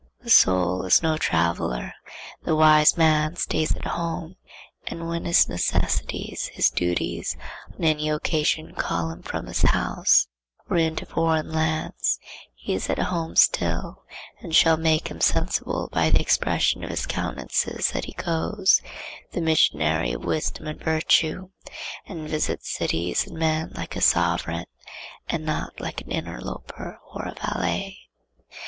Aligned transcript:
The 0.23 0.31
soul 0.31 0.83
is 0.85 1.03
no 1.03 1.15
traveller; 1.15 1.93
the 2.41 2.55
wise 2.55 2.97
man 2.97 3.35
stays 3.35 3.75
at 3.75 3.85
home, 3.85 4.35
and 4.87 5.07
when 5.07 5.25
his 5.25 5.47
necessities, 5.47 6.47
his 6.55 6.71
duties, 6.71 7.37
on 7.77 7.83
any 7.83 8.09
occasion 8.09 8.73
call 8.73 9.11
him 9.11 9.21
from 9.21 9.45
his 9.45 9.61
house, 9.61 10.25
or 10.67 10.77
into 10.77 11.05
foreign 11.05 11.51
lands, 11.51 12.17
he 12.55 12.73
is 12.73 12.89
at 12.89 12.97
home 12.97 13.35
still 13.35 14.03
and 14.39 14.55
shall 14.55 14.75
make 14.75 15.11
men 15.11 15.21
sensible 15.21 15.87
by 15.91 16.09
the 16.09 16.19
expression 16.19 16.83
of 16.83 16.89
his 16.89 17.05
countenance 17.05 17.61
that 17.93 18.05
he 18.05 18.13
goes, 18.13 18.81
the 19.33 19.39
missionary 19.41 20.13
of 20.13 20.25
wisdom 20.25 20.65
and 20.65 20.81
virtue, 20.83 21.49
and 22.07 22.27
visits 22.27 22.73
cities 22.73 23.27
and 23.27 23.37
men 23.37 23.71
like 23.75 23.95
a 23.95 24.01
sovereign 24.01 24.65
and 25.29 25.45
not 25.45 25.79
like 25.79 26.01
an 26.01 26.09
interloper 26.11 26.99
or 27.13 27.25
a 27.27 27.35
valet. 27.45 27.99